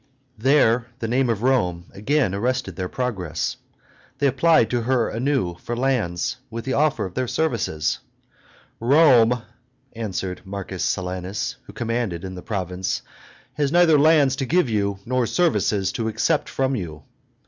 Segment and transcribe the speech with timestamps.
[0.39, 3.57] There the name of Rome again arrested their progress;
[4.17, 7.99] they applied to her anew for lands, with the offer of their services.
[8.79, 9.43] "Rome,"
[9.95, 10.79] answered M.
[10.79, 13.03] Silanus, who commanded in the province,
[13.53, 17.03] "has neither lands to give you nor services to accept from you."